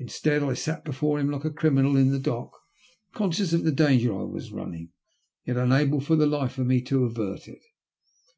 Listead, 0.00 0.42
I 0.42 0.54
sat 0.54 0.82
before 0.82 1.20
him 1.20 1.30
like 1.30 1.44
a 1.44 1.50
criminal 1.50 1.94
in 1.94 2.10
the 2.10 2.18
dock, 2.18 2.52
conscious 3.12 3.52
of 3.52 3.64
the 3.64 3.70
danger 3.70 4.16
I 4.18 4.22
was 4.22 4.50
running, 4.50 4.92
yet 5.44 5.58
unable 5.58 6.00
for 6.00 6.16
the 6.16 6.26
life 6.26 6.56
of 6.56 6.66
me 6.66 6.80
to 6.84 7.04
avert 7.04 7.46
it. 7.48 7.60